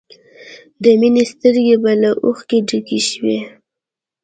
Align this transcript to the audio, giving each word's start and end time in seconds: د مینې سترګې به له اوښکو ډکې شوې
د 0.83 0.85
مینې 0.99 1.23
سترګې 1.31 1.75
به 1.83 1.91
له 2.01 2.11
اوښکو 2.25 2.57
ډکې 2.67 2.99
شوې 3.09 3.37